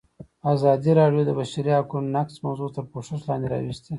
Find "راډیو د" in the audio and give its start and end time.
0.99-1.27